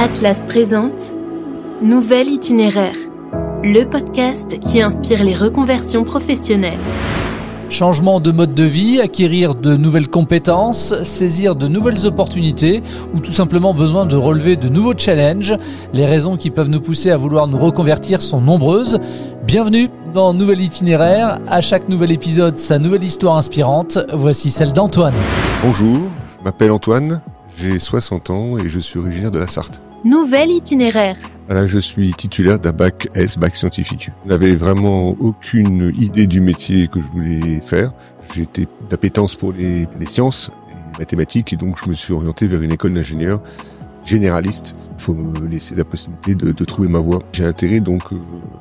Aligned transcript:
Atlas 0.00 0.44
présente 0.46 1.12
Nouvel 1.82 2.28
itinéraire, 2.28 2.94
le 3.64 3.82
podcast 3.82 4.56
qui 4.60 4.80
inspire 4.80 5.24
les 5.24 5.34
reconversions 5.34 6.04
professionnelles. 6.04 6.78
Changement 7.68 8.20
de 8.20 8.30
mode 8.30 8.54
de 8.54 8.62
vie, 8.62 9.00
acquérir 9.00 9.56
de 9.56 9.76
nouvelles 9.76 10.06
compétences, 10.06 10.94
saisir 11.02 11.56
de 11.56 11.66
nouvelles 11.66 12.06
opportunités 12.06 12.84
ou 13.12 13.18
tout 13.18 13.32
simplement 13.32 13.74
besoin 13.74 14.06
de 14.06 14.14
relever 14.14 14.54
de 14.54 14.68
nouveaux 14.68 14.96
challenges. 14.96 15.56
Les 15.92 16.06
raisons 16.06 16.36
qui 16.36 16.50
peuvent 16.50 16.70
nous 16.70 16.80
pousser 16.80 17.10
à 17.10 17.16
vouloir 17.16 17.48
nous 17.48 17.58
reconvertir 17.58 18.22
sont 18.22 18.40
nombreuses. 18.40 19.00
Bienvenue 19.48 19.88
dans 20.14 20.32
Nouvel 20.32 20.60
itinéraire. 20.60 21.40
À 21.48 21.60
chaque 21.60 21.88
nouvel 21.88 22.12
épisode, 22.12 22.56
sa 22.56 22.78
nouvelle 22.78 23.02
histoire 23.02 23.36
inspirante. 23.36 23.98
Voici 24.12 24.52
celle 24.52 24.70
d'Antoine. 24.70 25.14
Bonjour, 25.64 25.98
je 26.38 26.44
m'appelle 26.44 26.70
Antoine, 26.70 27.20
j'ai 27.56 27.80
60 27.80 28.30
ans 28.30 28.58
et 28.58 28.68
je 28.68 28.78
suis 28.78 29.00
originaire 29.00 29.32
de 29.32 29.40
la 29.40 29.48
Sarthe. 29.48 29.82
Nouvel 30.04 30.50
itinéraire. 30.50 31.16
Voilà, 31.46 31.66
je 31.66 31.78
suis 31.78 32.12
titulaire 32.12 32.58
d'un 32.58 32.72
bac 32.72 33.08
S, 33.14 33.38
bac 33.38 33.56
scientifique. 33.56 34.10
Je 34.24 34.28
n'avais 34.28 34.54
vraiment 34.54 35.16
aucune 35.18 35.92
idée 35.98 36.26
du 36.26 36.40
métier 36.40 36.88
que 36.88 37.00
je 37.00 37.06
voulais 37.06 37.60
faire. 37.60 37.92
J'étais 38.34 38.66
d'appétence 38.90 39.34
pour 39.34 39.52
les, 39.52 39.86
les 39.98 40.06
sciences 40.06 40.50
et 40.70 40.74
les 40.74 40.98
mathématiques 40.98 41.52
et 41.52 41.56
donc 41.56 41.78
je 41.82 41.88
me 41.88 41.94
suis 41.94 42.12
orienté 42.12 42.46
vers 42.46 42.62
une 42.62 42.72
école 42.72 42.94
d'ingénieur 42.94 43.40
généraliste. 44.04 44.76
Faut 44.98 45.14
me 45.14 45.46
laisser 45.46 45.74
la 45.74 45.84
possibilité 45.84 46.34
de, 46.34 46.52
de 46.52 46.64
trouver 46.64 46.88
ma 46.88 46.98
voie. 46.98 47.20
J'ai 47.32 47.44
intégré 47.44 47.80
donc 47.80 48.12
euh, 48.12 48.16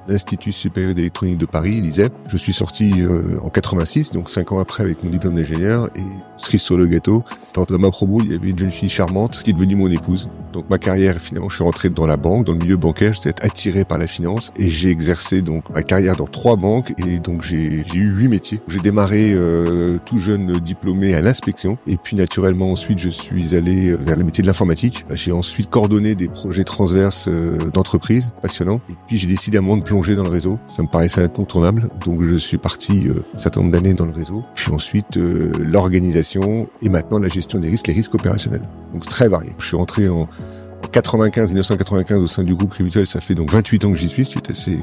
l'Institut 0.08 0.52
supérieur 0.52 0.94
d'électronique 0.94 1.38
de 1.38 1.46
Paris, 1.46 1.82
l'ISEP. 1.82 2.14
Je 2.28 2.38
suis 2.38 2.54
sorti 2.54 2.94
euh, 3.02 3.40
en 3.42 3.50
86, 3.50 4.12
donc 4.12 4.30
cinq 4.30 4.52
ans 4.52 4.60
après 4.60 4.84
avec 4.84 5.04
mon 5.04 5.10
diplôme 5.10 5.36
d'ingénieur 5.36 5.90
et 5.96 6.02
cerise 6.38 6.62
sur 6.62 6.78
le 6.78 6.88
gâteau. 6.88 7.24
Dans 7.54 7.66
ma 7.80 7.90
promo, 7.90 8.22
il 8.22 8.32
y 8.32 8.36
avait 8.36 8.52
une 8.52 8.60
jeune 8.60 8.72
fille 8.72 8.90
charmante 8.90 9.42
qui 9.44 9.50
est 9.50 9.54
devenue 9.54 9.76
mon 9.76 9.90
épouse. 9.90 10.30
Donc 10.54 10.70
ma 10.70 10.78
carrière, 10.78 11.18
finalement, 11.18 11.50
je 11.50 11.56
suis 11.56 11.64
rentré 11.64 11.90
dans 11.90 12.06
la 12.06 12.18
banque, 12.18 12.46
dans 12.46 12.54
le 12.54 12.60
milieu 12.60 12.78
bancaire. 12.78 13.14
J'étais 13.14 13.44
attiré 13.44 13.84
par 13.84 13.98
la 13.98 14.08
finance 14.08 14.52
et 14.58 14.70
j'ai 14.70 14.90
exercé 14.90 15.42
donc 15.42 15.70
ma 15.72 15.84
carrière 15.84 16.16
dans 16.16 16.28
trois 16.28 16.56
banques 16.56 16.94
et 16.98 17.20
donc 17.20 17.42
j'ai 17.42 17.84
eu 17.94 18.10
huit 18.10 18.28
métiers. 18.28 18.60
J'ai 18.68 18.80
démarré 18.80 19.34
euh, 19.34 19.98
tout 20.06 20.18
jeune 20.18 20.60
diplômé 20.60 21.16
à 21.16 21.22
l'inspection 21.22 21.78
et 21.88 21.98
puis 21.98 22.16
naturellement 22.16 22.72
ensuite 22.72 23.00
je 23.00 23.10
suis 23.10 23.56
allé 23.56 23.96
vers 23.96 24.18
le 24.18 24.24
métier 24.24 24.44
de 24.44 24.48
l'informatique. 24.48 25.06
J'ai 25.14 25.32
ensuite 25.32 25.70
coordonné 25.70 26.16
des 26.16 26.27
projets 26.28 26.64
transverses 26.64 27.28
euh, 27.28 27.70
d'entreprise 27.72 28.32
passionnants 28.42 28.82
et 28.90 28.94
puis 29.08 29.18
j'ai 29.18 29.28
décidé 29.28 29.58
à 29.58 29.62
un 29.62 29.64
moment 29.64 29.78
de 29.78 29.84
plonger 29.84 30.16
dans 30.16 30.24
le 30.24 30.30
réseau. 30.30 30.60
Ça 30.76 30.84
me 30.84 30.88
paraissait 30.88 31.22
incontournable, 31.22 31.90
donc 32.06 32.22
je 32.22 32.36
suis 32.36 32.58
parti 32.58 33.08
euh, 33.08 33.24
un 33.34 33.38
certain 33.38 33.62
nombre 33.62 33.72
d'années 33.72 33.94
dans 33.94 34.06
le 34.06 34.12
réseau. 34.12 34.44
Puis 34.56 34.72
ensuite 34.72 35.18
euh, 35.18 35.52
l'organisation 35.60 36.68
et 36.82 36.90
maintenant 36.90 37.20
la 37.20 37.30
gestion 37.30 37.60
des 37.60 37.70
risques, 37.70 37.88
les 37.88 37.94
risques 37.94 38.16
opérationnels. 38.16 38.68
Donc 38.94 39.04
c'est 39.04 39.10
très 39.10 39.30
varié. 39.30 39.56
Je 39.58 39.66
suis 39.66 39.78
rentré 39.78 40.10
en, 40.10 40.22
en 40.22 40.88
95, 40.92 41.48
1995 41.50 42.22
au 42.22 42.28
sein 42.28 42.44
du 42.44 42.56
groupe 42.56 42.72
Crédituel. 42.72 43.08
Ça 43.08 43.22
fait 43.22 43.36
donc 43.36 43.52
28 43.52 43.86
ans 43.86 43.92
que 43.92 43.98
j'y 43.98 44.10
suis. 44.10 44.26
C'est 44.26 44.50
assez 44.50 44.80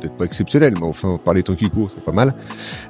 peut-être 0.00 0.16
pas 0.16 0.24
exceptionnel, 0.24 0.74
mais 0.78 0.86
enfin, 0.86 1.18
par 1.22 1.34
les 1.34 1.42
temps 1.42 1.54
qui 1.54 1.70
courent, 1.70 1.90
c'est 1.94 2.04
pas 2.04 2.12
mal. 2.12 2.34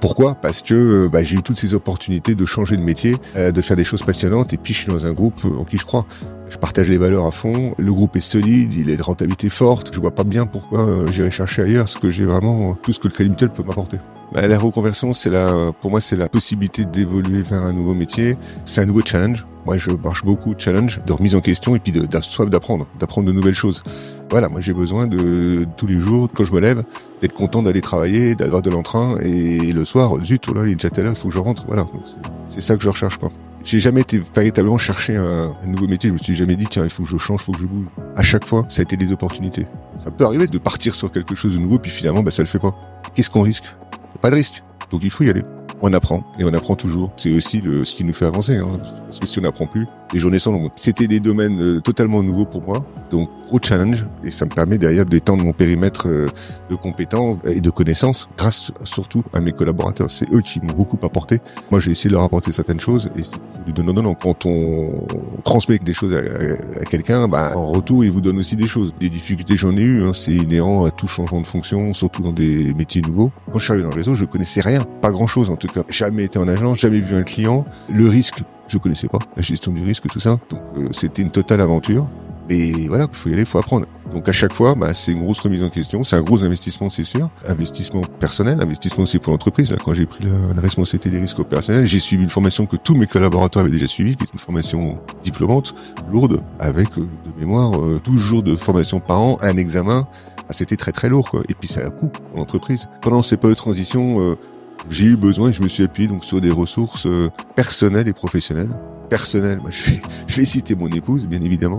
Pourquoi? 0.01 0.35
Parce 0.35 0.63
que 0.63 1.09
bah, 1.09 1.23
j'ai 1.23 1.37
eu 1.37 1.43
toutes 1.43 1.59
ces 1.59 1.75
opportunités 1.75 2.35
de 2.35 2.47
changer 2.47 2.77
de 2.77 2.83
métier, 2.83 3.17
euh, 3.37 3.53
de 3.53 3.61
faire 3.61 3.77
des 3.77 3.85
choses 3.85 4.03
passionnantes, 4.03 4.53
et 4.53 4.57
puis 4.57 4.75
je 4.75 4.81
suis 4.81 4.93
dans 4.93 5.07
un 5.07 5.13
groupe 5.13 5.45
en 5.45 5.65
qui 5.65 5.79
je 5.79 5.85
crois. 5.85 6.07
Je 6.49 6.59
partage 6.59 6.89
les 6.89 6.99
valeurs 6.99 7.27
à 7.27 7.31
fond. 7.31 7.75
Le 7.79 7.93
groupe 7.93 8.17
est 8.17 8.21
solide, 8.21 8.75
il 8.75 8.91
est 8.91 8.97
de 8.97 9.03
rentabilité 9.03 9.49
forte. 9.49 9.95
Je 9.95 10.01
vois 10.01 10.11
pas 10.11 10.25
bien 10.25 10.47
pourquoi 10.47 10.81
euh, 10.81 11.11
j'irai 11.13 11.31
chercher 11.31 11.63
ailleurs, 11.63 11.89
ce 11.89 11.99
que 11.99 12.11
j'ai 12.11 12.25
vraiment 12.25 12.75
tout 12.75 12.93
ce 12.93 12.99
que 12.99 13.07
le 13.07 13.15
Crédit 13.15 13.31
Mutuel 13.31 13.51
peut 13.51 13.63
m'apporter. 13.63 13.99
Bah, 14.33 14.47
la 14.47 14.59
reconversion, 14.59 15.13
c'est 15.13 15.31
la, 15.31 15.73
pour 15.81 15.91
moi, 15.91 16.01
c'est 16.01 16.17
la 16.17 16.29
possibilité 16.29 16.85
d'évoluer 16.85 17.43
vers 17.43 17.63
un 17.63 17.73
nouveau 17.73 17.95
métier. 17.95 18.37
C'est 18.65 18.81
un 18.81 18.87
nouveau 18.87 19.03
challenge. 19.05 19.47
Moi, 19.67 19.77
je 19.77 19.91
marche 19.91 20.25
beaucoup 20.25 20.55
de 20.55 20.61
challenge, 20.61 21.01
de 21.07 21.13
remise 21.13 21.35
en 21.35 21.41
question 21.41 21.77
et 21.77 21.79
puis 21.79 21.93
de, 21.93 22.07
de 22.07 22.21
soif 22.21 22.49
d'apprendre, 22.49 22.87
d'apprendre 22.99 23.27
de 23.29 23.33
nouvelles 23.33 23.55
choses. 23.55 23.83
Voilà, 24.31 24.49
moi 24.49 24.61
j'ai 24.61 24.73
besoin 24.73 25.09
de 25.09 25.67
tous 25.77 25.89
les 25.89 25.99
jours, 25.99 26.29
quand 26.33 26.45
je 26.45 26.53
me 26.53 26.61
lève, 26.61 26.85
d'être 27.21 27.35
content 27.35 27.63
d'aller 27.63 27.81
travailler, 27.81 28.37
d'avoir 28.37 28.63
de 28.63 28.71
l'entrain 28.71 29.17
et 29.21 29.73
le 29.73 29.85
soir, 29.85 30.13
zut, 30.23 30.47
oh 30.49 30.55
là, 30.55 30.63
il 30.67 30.73
est 30.73 30.75
déjà 30.77 30.89
telle 30.89 31.07
heure, 31.07 31.17
faut 31.17 31.29
que 31.29 31.35
je 31.35 31.41
rentre. 31.41 31.65
Voilà, 31.67 31.85
c'est 32.47 32.61
ça 32.61 32.77
que 32.77 32.83
je 32.83 32.89
recherche 32.89 33.19
quoi. 33.19 33.31
J'ai 33.65 33.81
jamais 33.81 34.03
été 34.03 34.23
véritablement 34.35 34.79
chercher 34.79 35.17
un, 35.17 35.55
un, 35.63 35.67
nouveau 35.67 35.87
métier. 35.87 36.09
Je 36.09 36.15
me 36.15 36.19
suis 36.19 36.35
jamais 36.35 36.55
dit 36.55 36.67
tiens 36.71 36.85
il 36.85 36.91
faut 36.91 37.03
que 37.03 37.09
je 37.09 37.19
change, 37.19 37.41
il 37.43 37.45
faut 37.45 37.53
que 37.53 37.59
je 37.59 37.67
bouge. 37.67 37.89
À 38.17 38.23
chaque 38.23 38.47
fois, 38.47 38.65
ça 38.69 38.81
a 38.81 38.85
été 38.85 38.97
des 38.97 39.13
opportunités. 39.13 39.67
Ça 40.03 40.11
peut 40.11 40.25
arriver 40.25 40.47
de 40.47 40.59
partir 40.59 40.95
sur 40.95 41.11
quelque 41.11 41.35
chose 41.35 41.55
de 41.55 41.59
nouveau 41.59 41.79
puis 41.79 41.91
finalement 41.91 42.23
bah 42.23 42.31
ça 42.31 42.43
le 42.43 42.49
fait 42.49 42.61
pas. 42.61 42.75
Qu'est-ce 43.15 43.31
qu'on 43.31 43.43
risque? 43.43 43.65
Pas 44.23 44.31
de 44.31 44.37
risque. 44.37 44.63
Donc 44.93 45.01
il 45.03 45.11
faut 45.11 45.25
y 45.25 45.31
aller 45.31 45.43
on 45.83 45.93
apprend 45.93 46.23
et 46.39 46.45
on 46.45 46.53
apprend 46.53 46.77
toujours. 46.77 47.13
C'est 47.17 47.33
aussi 47.33 47.61
le, 47.61 47.85
ce 47.85 47.97
qui 47.97 48.05
nous 48.05 48.13
fait 48.13 48.27
avancer, 48.27 48.57
hein, 48.57 48.69
parce 49.07 49.19
que 49.19 49.27
si 49.27 49.39
on 49.39 49.43
n'apprend 49.43 49.67
plus, 49.67 49.87
les 50.13 50.21
journées 50.21 50.39
sont 50.39 50.53
longues. 50.53 50.71
C'était 50.75 51.07
des 51.07 51.21
domaines 51.21 51.61
euh, 51.61 51.81
totalement 51.81 52.23
nouveaux 52.23 52.45
pour 52.45 52.63
moi, 52.63 52.85
donc 53.11 53.29
gros 53.47 53.59
challenge 53.61 54.07
et 54.25 54.31
ça 54.31 54.45
me 54.45 54.51
permet 54.51 54.79
derrière 54.79 55.05
d'étendre 55.07 55.45
mon 55.45 55.53
périmètre 55.53 56.09
euh, 56.09 56.29
de 56.71 56.77
compétences 56.77 57.39
et 57.45 57.61
de 57.61 57.71
connaissances 57.71 58.29
grâce 58.39 58.73
surtout 58.85 59.23
à 59.33 59.41
mes 59.41 59.53
collaborateurs. 59.53 60.11
C'est 60.11 60.33
eux 60.33 60.41
qui 60.41 60.61
m'ont 60.61 60.73
beaucoup 60.73 60.99
apporté. 61.03 61.39
Moi, 61.71 61.81
j'ai 61.81 61.91
essayé 61.91 62.11
de 62.11 62.15
leur 62.15 62.25
apporter 62.25 62.53
certaines 62.53 62.81
choses 62.81 63.11
et 63.17 63.23
c'est 63.23 63.73
du 63.73 63.83
non 63.83 63.93
non 63.93 64.15
Quand 64.15 64.47
on 64.47 65.07
transmet 65.45 65.79
des 65.79 65.93
choses 65.93 66.15
à, 66.15 66.85
quelqu'un, 66.85 67.29
bah, 67.29 67.53
en 67.57 67.71
retour, 67.71 68.05
il 68.05 68.11
vous 68.11 68.21
donne 68.21 68.39
aussi 68.39 68.57
des 68.57 68.67
choses. 68.67 68.95
Des 69.01 69.09
difficultés, 69.09 69.57
j'en 69.57 69.77
ai 69.77 69.83
eu. 69.83 70.03
Hein, 70.03 70.13
c'est 70.15 70.33
inhérent 70.33 70.85
à 70.85 70.91
tout 70.91 71.09
changement 71.09 71.41
de 71.41 71.47
fonction, 71.47 71.93
surtout 71.95 72.23
dans 72.23 72.33
des 72.33 72.73
métiers 72.75 73.03
nouveaux. 73.03 73.33
Quand 73.53 73.59
je 73.59 73.65
suis 73.65 73.73
arrivé 73.73 73.85
dans 73.85 73.91
le 73.91 73.97
réseau, 73.97 74.15
je 74.15 74.25
connaissais 74.25 74.61
rien, 74.61 74.85
pas 75.03 75.11
grand 75.11 75.27
chose 75.27 75.51
en 75.51 75.57
tout 75.57 75.69
Jamais 75.89 76.25
été 76.25 76.39
en 76.39 76.49
agence, 76.49 76.79
jamais 76.79 77.01
vu 77.01 77.17
un 77.17 77.23
client. 77.23 77.65
Le 77.93 78.09
risque, 78.09 78.43
je 78.69 78.79
connaissais 78.79 79.09
pas. 79.09 79.19
La 79.37 79.43
gestion 79.43 79.73
du 79.73 79.83
risque, 79.83 80.09
tout 80.09 80.21
ça. 80.21 80.39
Donc 80.51 80.61
euh, 80.77 80.89
c'était 80.93 81.23
une 81.23 81.31
totale 81.31 81.61
aventure. 81.61 82.09
Mais 82.49 82.89
voilà, 82.89 83.07
il 83.09 83.17
faut 83.17 83.29
y 83.29 83.33
aller, 83.33 83.43
il 83.43 83.47
faut 83.47 83.59
apprendre. 83.59 83.87
Donc 84.13 84.29
à 84.29 84.33
chaque 84.33 84.53
fois, 84.53 84.75
bah, 84.75 84.93
c'est 84.93 85.13
une 85.13 85.23
grosse 85.23 85.39
remise 85.39 85.63
en 85.63 85.69
question, 85.69 86.03
c'est 86.03 86.17
un 86.17 86.23
gros 86.23 86.43
investissement, 86.43 86.91
c'est 86.91 87.05
sûr. 87.05 87.31
Investissement 87.47 88.03
personnel, 88.19 88.61
investissement 88.61 89.05
aussi 89.05 89.21
pour 89.21 89.33
l'entreprise. 89.33 89.73
Quand 89.85 89.95
j'ai 89.95 90.05
pris 90.05 90.25
la, 90.25 90.55
la, 90.55 90.61
responsabilité 90.61 91.11
des 91.11 91.21
risques 91.21 91.39
opérationnels, 91.39 91.87
j'ai 91.87 92.01
suivi 92.01 92.25
une 92.25 92.31
formation 92.31 92.67
que 92.67 92.77
tous 92.77 92.97
mes 92.97 93.07
collaborateurs 93.07 93.63
avaient 93.63 93.71
déjà 93.71 93.87
suivie, 93.87 94.17
qui 94.17 94.25
est 94.25 94.33
une 94.33 94.41
formation 94.41 94.97
diplômante, 95.23 95.77
lourde, 96.11 96.41
avec 96.59 96.89
euh, 96.99 97.03
de 97.03 97.41
mémoire 97.41 97.81
euh, 97.81 98.01
12 98.05 98.21
jours 98.21 98.43
de 98.43 98.57
formation 98.57 98.99
par 98.99 99.21
an, 99.21 99.37
un 99.43 99.57
examen. 99.57 100.09
Ah, 100.49 100.53
C'était 100.53 100.77
très 100.77 100.91
très 100.91 101.09
lourd. 101.09 101.31
Et 101.49 101.55
puis 101.55 101.69
ça 101.69 101.83
a 101.83 101.87
un 101.87 101.91
coût 101.91 102.09
pour 102.09 102.37
l'entreprise. 102.37 102.89
Pendant 103.03 103.23
ces 103.23 103.37
périodes 103.37 103.57
de 103.57 103.63
transition, 103.63 104.21
euh, 104.21 104.35
j'ai 104.89 105.07
eu 105.07 105.17
besoin, 105.17 105.53
je 105.53 105.63
me 105.63 105.69
suis 105.69 105.83
appuyé 105.85 106.09
donc 106.09 106.25
sur 106.25 106.41
des 106.41 106.51
ressources 106.51 107.07
euh, 107.07 107.29
personnelles 107.55 108.09
et 108.09 108.13
professionnelles. 108.13 108.71
Personnelles, 109.09 109.59
moi, 109.61 109.71
je 109.71 109.91
vais, 109.91 110.03
je 110.27 110.37
vais 110.37 110.45
citer 110.45 110.75
mon 110.75 110.89
épouse, 110.89 111.27
bien 111.27 111.43
évidemment, 111.43 111.79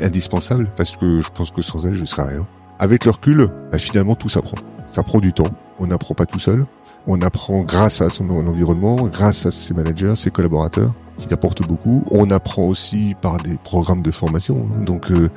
indispensable 0.00 0.70
parce 0.76 0.96
que 0.96 1.20
je 1.20 1.28
pense 1.30 1.50
que 1.50 1.62
sans 1.62 1.86
elle, 1.86 1.94
je 1.94 2.04
serais 2.04 2.28
rien. 2.28 2.46
Avec 2.78 3.04
le 3.04 3.10
recul, 3.10 3.48
bah, 3.70 3.78
finalement, 3.78 4.14
tout 4.14 4.28
s'apprend. 4.28 4.58
Ça 4.90 5.02
prend 5.02 5.18
du 5.18 5.32
temps. 5.32 5.50
On 5.78 5.88
n'apprend 5.88 6.14
pas 6.14 6.26
tout 6.26 6.38
seul. 6.38 6.64
On 7.06 7.20
apprend 7.22 7.62
grâce 7.62 8.00
à 8.00 8.10
son 8.10 8.28
environnement, 8.30 9.08
grâce 9.08 9.46
à 9.46 9.50
ses 9.50 9.74
managers, 9.74 10.14
ses 10.16 10.30
collaborateurs, 10.30 10.94
qui 11.18 11.32
apportent 11.32 11.66
beaucoup. 11.66 12.04
On 12.10 12.30
apprend 12.30 12.64
aussi 12.64 13.14
par 13.20 13.38
des 13.38 13.54
programmes 13.54 14.02
de 14.02 14.10
formation. 14.10 14.66
Hein, 14.76 14.84
donc, 14.84 15.10
euh, 15.10 15.30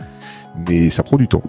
mais 0.67 0.89
ça 0.89 1.03
prend 1.03 1.17
du 1.17 1.27
temps. 1.27 1.43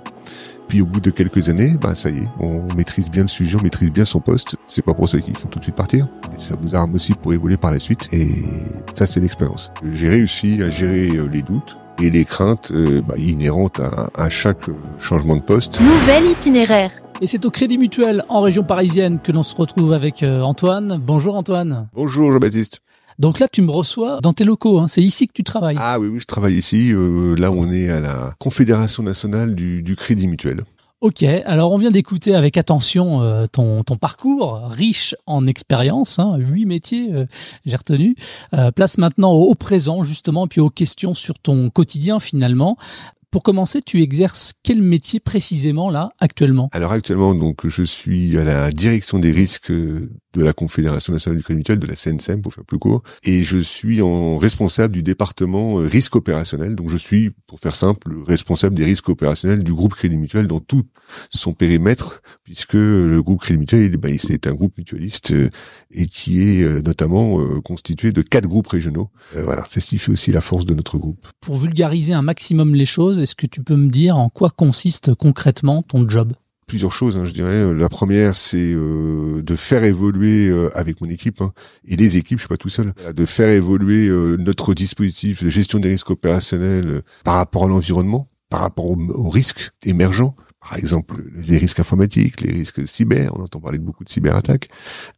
Puis 0.69 0.81
au 0.81 0.87
bout 0.87 1.01
de 1.01 1.11
quelques 1.11 1.49
années, 1.49 1.77
bah 1.81 1.95
ça 1.95 2.09
y 2.09 2.19
est, 2.19 2.29
on 2.41 2.63
maîtrise 2.75 3.11
bien 3.11 3.23
le 3.23 3.29
sujet, 3.29 3.59
on 3.61 3.63
maîtrise 3.63 3.91
bien 3.91 4.07
son 4.07 4.21
poste. 4.21 4.57
C'est 4.67 4.83
pas 4.83 4.95
pour 4.95 5.09
ça 5.09 5.21
qu'il 5.21 5.37
faut 5.37 5.49
tout 5.49 5.59
de 5.59 5.65
suite 5.65 5.77
partir. 5.77 6.09
Et 6.35 6.41
ça 6.41 6.55
vous 6.61 6.75
arme 6.75 6.95
aussi 6.95 7.13
pour 7.15 7.35
évoluer 7.35 7.59
par 7.59 7.73
la 7.73 7.79
suite. 7.79 8.09
Et 8.13 8.29
ça, 8.95 9.07
c'est 9.07 9.21
l'expérience. 9.21 9.71
J'ai 9.93 10.09
réussi 10.09 10.63
à 10.63 10.71
gérer 10.71 11.11
les 11.31 11.43
doutes, 11.43 11.77
et 12.01 12.11
les 12.11 12.25
craintes 12.25 12.71
euh, 12.73 13.03
bah, 13.03 13.15
inhérentes 13.19 13.81
à, 13.81 14.11
à, 14.17 14.29
chaque 14.29 14.67
changement 14.99 15.37
de 15.37 15.43
poste. 15.43 15.81
Nouvel 15.81 16.31
itinéraire. 16.31 16.91
Et 17.21 17.27
c'est 17.27 17.45
au 17.45 17.51
Crédit 17.51 17.79
Mutuel 17.79 18.25
en 18.29 18.41
région 18.41 18.65
parisienne 18.65 19.21
que 19.23 19.31
l'on 19.31 19.43
se 19.43 19.55
retrouve 19.55 19.93
avec 19.93 20.23
euh, 20.23 20.41
Antoine. 20.41 21.01
Bonjour 21.01 21.37
Antoine. 21.37 21.89
Bonjour 21.95 22.33
Jean-Baptiste. 22.33 22.83
Donc 23.23 23.39
là, 23.39 23.47
tu 23.47 23.63
me 23.63 23.71
reçois 23.71 24.19
dans 24.21 24.33
tes 24.33 24.43
locaux. 24.43 24.81
Hein. 24.81 24.89
C'est 24.89 25.01
ici 25.01 25.29
que 25.29 25.33
tu 25.33 25.45
travailles. 25.45 25.77
Ah 25.79 26.01
oui, 26.01 26.09
oui, 26.09 26.19
je 26.19 26.27
travaille 26.27 26.55
ici. 26.55 26.91
Euh, 26.93 27.37
là, 27.37 27.53
on 27.53 27.71
est 27.71 27.89
à 27.89 28.01
la 28.01 28.35
Confédération 28.41 29.05
nationale 29.05 29.55
du, 29.55 29.85
du 29.85 29.95
Crédit 29.95 30.27
Mutuel. 30.27 30.63
Ok, 31.03 31.23
alors 31.23 31.71
on 31.73 31.79
vient 31.79 31.93
d'écouter 31.93 32.35
avec 32.35 32.57
attention 32.57 33.23
euh, 33.23 33.47
ton, 33.47 33.83
ton, 33.83 33.97
parcours 33.97 34.61
riche 34.69 35.17
en 35.27 35.49
expérience, 35.49 36.21
hein, 36.21 36.37
huit 36.37 36.65
métiers, 36.65 37.11
euh, 37.13 37.27
j'ai 37.67 37.75
retenu. 37.75 38.15
Euh, 38.55 38.71
place 38.71 38.99
maintenant 38.99 39.33
au, 39.33 39.51
au, 39.51 39.55
présent 39.57 40.05
justement, 40.05 40.47
puis 40.47 40.61
aux 40.61 40.71
questions 40.71 41.15
sur 41.15 41.41
ton 41.41 41.71
quotidien 41.71 42.21
finalement. 42.21 42.77
Pour 43.33 43.43
commencer, 43.43 43.81
tu 43.81 44.03
exerces 44.03 44.53
quel 44.63 44.83
métier 44.83 45.19
précisément 45.19 45.89
là 45.89 46.11
actuellement? 46.21 46.69
Alors 46.73 46.93
actuellement, 46.93 47.35
donc 47.35 47.67
je 47.67 47.83
suis 47.83 48.37
à 48.37 48.45
la 48.45 48.71
direction 48.71 49.19
des 49.19 49.33
risques 49.33 49.73
de 49.73 50.11
la 50.43 50.53
Confédération 50.53 51.15
nationale 51.15 51.39
du 51.39 51.43
crédit 51.43 51.59
mutuel, 51.59 51.79
de 51.79 51.87
la 51.87 51.97
CNCM 51.97 52.43
pour 52.43 52.53
faire 52.53 52.65
plus 52.67 52.79
court, 52.79 53.03
et 53.25 53.43
je 53.43 53.57
suis 53.57 54.03
en 54.03 54.37
responsable 54.37 54.93
du 54.93 55.03
département 55.03 55.77
risque 55.77 56.15
opérationnel. 56.15 56.75
Donc 56.75 56.91
je 56.91 56.99
suis, 56.99 57.31
pour 57.47 57.59
faire 57.59 57.75
simple, 57.75 58.13
responsable 58.27 58.75
des 58.75 58.85
risques 58.85 59.09
opérationnels 59.09 59.65
du 59.65 59.73
groupe 59.73 59.95
Crédit 59.95 60.19
Mutuel 60.19 60.47
dans 60.47 60.61
tout 60.61 60.83
son 61.31 61.55
périmètre, 61.55 62.21
puisque 62.45 62.75
le 62.75 63.19
groupe 63.23 63.41
Crédit 63.41 63.61
Mutuel, 63.61 63.97
ben, 63.97 64.15
c'est 64.19 64.47
un 64.47 64.53
groupe 64.53 64.77
mutualiste 64.77 65.33
et 65.91 66.07
qui 66.07 66.43
est 66.43 66.85
notamment 66.85 67.39
constitué 67.63 68.13
de 68.13 68.21
quatre 68.21 68.47
groupes 68.47 68.69
régionaux. 68.69 69.11
Voilà, 69.35 69.65
c'est 69.71 69.81
ce 69.81 69.89
qui 69.89 69.97
fait 69.97 70.13
aussi 70.13 70.33
la 70.33 70.43
force 70.43 70.67
de 70.67 70.75
notre 70.75 70.99
groupe. 70.99 71.27
Pour 71.41 71.57
vulgariser 71.57 72.13
un 72.13 72.23
maximum 72.23 72.75
les 72.75 72.85
choses, 72.85 73.22
Est-ce 73.23 73.37
que 73.37 73.47
tu 73.47 73.63
peux 73.63 73.77
me 73.77 73.89
dire 73.89 74.17
en 74.17 74.29
quoi 74.29 74.51
consiste 74.51 75.15
concrètement 75.15 75.83
ton 75.83 76.09
job? 76.09 76.33
Plusieurs 76.67 76.91
choses, 76.91 77.19
hein, 77.19 77.25
je 77.25 77.33
dirais. 77.33 77.73
La 77.73 77.89
première, 77.89 78.35
c'est 78.35 78.73
euh, 78.75 79.43
de 79.43 79.55
faire 79.55 79.85
évoluer 79.85 80.49
euh, 80.49 80.77
avec 80.77 81.01
mon 81.01 81.09
équipe 81.09 81.41
hein, 81.41 81.53
et 81.87 81.95
les 81.95 82.17
équipes, 82.17 82.39
je 82.39 82.43
suis 82.43 82.49
pas 82.49 82.57
tout 82.57 82.69
seul, 82.69 82.95
de 83.15 83.25
faire 83.25 83.49
évoluer 83.49 84.09
euh, 84.09 84.37
notre 84.39 84.75
dispositif 84.75 85.45
de 85.45 85.51
gestion 85.51 85.79
des 85.79 85.91
risques 85.91 86.11
opérationnels 86.11 87.03
par 87.23 87.37
rapport 87.37 87.65
à 87.65 87.69
l'environnement, 87.69 88.29
par 88.49 88.61
rapport 88.61 88.87
aux, 88.87 89.31
risques 89.31 89.71
émergents. 89.85 90.35
Par 90.61 90.77
exemple, 90.77 91.23
les 91.35 91.59
risques 91.59 91.79
informatiques, 91.79 92.41
les 92.41 92.53
risques 92.53 92.89
cyber, 92.89 93.31
on 93.37 93.43
entend 93.43 93.61
parler 93.61 93.79
de 93.79 93.85
beaucoup 93.85 94.03
de 94.03 94.09
cyberattaques, 94.09 94.69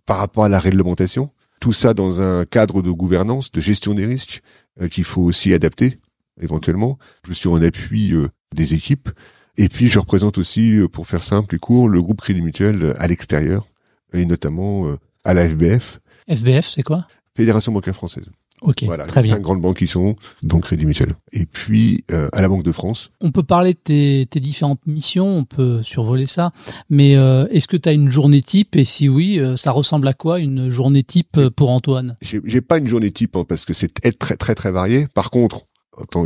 par 0.04 0.18
rapport 0.18 0.44
à 0.44 0.50
la 0.50 0.58
réglementation. 0.58 1.30
Tout 1.58 1.72
ça 1.72 1.94
dans 1.94 2.20
un 2.20 2.44
cadre 2.44 2.82
de 2.82 2.90
gouvernance, 2.90 3.50
de 3.50 3.60
gestion 3.62 3.94
des 3.94 4.04
risques 4.04 4.42
qu'il 4.90 5.04
faut 5.04 5.22
aussi 5.22 5.54
adapter 5.54 5.98
éventuellement. 6.40 6.98
Je 7.26 7.32
suis 7.32 7.48
en 7.48 7.62
appui 7.62 8.14
des 8.54 8.74
équipes 8.74 9.10
et 9.56 9.68
puis 9.68 9.86
je 9.86 9.98
représente 9.98 10.38
aussi, 10.38 10.78
euh, 10.78 10.88
pour 10.88 11.06
faire 11.06 11.22
simple 11.22 11.54
et 11.54 11.58
court, 11.58 11.88
le 11.88 12.02
groupe 12.02 12.20
Crédit 12.20 12.42
Mutuel 12.42 12.82
euh, 12.82 12.94
à 12.98 13.06
l'extérieur, 13.06 13.68
et 14.12 14.24
notamment 14.24 14.86
euh, 14.86 14.96
à 15.24 15.34
la 15.34 15.48
FBF. 15.48 16.00
FBF, 16.28 16.68
c'est 16.68 16.82
quoi? 16.82 17.06
Fédération 17.36 17.72
bancaire 17.72 17.94
française. 17.94 18.24
Ok, 18.62 18.84
voilà, 18.84 19.04
très 19.06 19.20
les 19.20 19.26
bien. 19.26 19.36
cinq 19.36 19.42
grandes 19.42 19.60
banques 19.60 19.76
qui 19.76 19.86
sont 19.86 20.16
donc 20.42 20.62
Crédit 20.62 20.86
Mutuel. 20.86 21.14
Et 21.32 21.44
puis 21.44 22.02
à 22.32 22.40
la 22.40 22.48
Banque 22.48 22.62
de 22.62 22.72
France. 22.72 23.10
On 23.20 23.30
peut 23.30 23.42
parler 23.42 23.74
de 23.74 23.78
tes, 23.78 24.26
tes 24.30 24.40
différentes 24.40 24.86
missions, 24.86 25.26
on 25.26 25.44
peut 25.44 25.82
survoler 25.82 26.24
ça, 26.24 26.50
mais 26.88 27.16
euh, 27.16 27.46
est-ce 27.50 27.68
que 27.68 27.76
tu 27.76 27.88
as 27.88 27.92
une 27.92 28.10
journée 28.10 28.40
type? 28.40 28.76
Et 28.76 28.84
si 28.84 29.08
oui, 29.08 29.38
ça 29.56 29.70
ressemble 29.70 30.08
à 30.08 30.14
quoi 30.14 30.38
une 30.38 30.70
journée 30.70 31.02
type 31.02 31.38
pour 31.56 31.70
Antoine? 31.70 32.16
J'ai 32.22 32.60
pas 32.62 32.78
une 32.78 32.86
journée 32.86 33.10
type 33.10 33.36
hein, 33.36 33.44
parce 33.46 33.66
que 33.66 33.74
c'est 33.74 33.92
très 34.18 34.36
très 34.36 34.54
très 34.54 34.70
varié. 34.70 35.08
Par 35.12 35.30
contre, 35.30 35.66